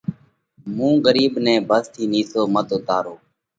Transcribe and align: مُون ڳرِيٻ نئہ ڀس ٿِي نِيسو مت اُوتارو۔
مُون 0.75 0.93
ڳرِيٻ 1.05 1.33
نئہ 1.45 1.55
ڀس 1.67 1.85
ٿِي 1.93 2.03
نِيسو 2.11 2.41
مت 2.53 2.67
اُوتارو۔ 2.73 3.15